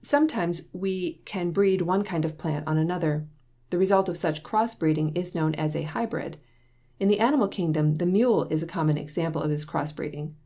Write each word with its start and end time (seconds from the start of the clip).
Sometimes 0.00 0.70
we 0.72 1.20
can 1.26 1.50
breed 1.50 1.82
one 1.82 2.02
kind 2.02 2.24
of 2.24 2.38
plant 2.38 2.66
on 2.66 2.78
another. 2.78 3.28
The 3.68 3.76
result 3.76 4.08
of 4.08 4.16
such 4.16 4.42
cross 4.42 4.74
breeding 4.74 5.10
is 5.14 5.34
known 5.34 5.54
as 5.56 5.76
a 5.76 5.82
hybrid. 5.82 6.38
In 6.98 7.08
the 7.08 7.20
animal 7.20 7.48
kingdom 7.48 7.96
the 7.96 8.06
mule 8.06 8.44
is 8.44 8.62
a 8.62 8.66
common 8.66 8.96
example 8.96 9.42
of 9.42 9.50
this 9.50 9.66
cross 9.66 9.92
breeding. 9.92 10.36